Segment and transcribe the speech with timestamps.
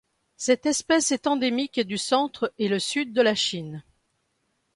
[0.35, 3.83] Cette espèce est endémique du centre et le sud de la Chine.